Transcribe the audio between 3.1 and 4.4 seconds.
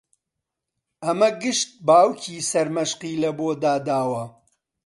لەبۆ داداوە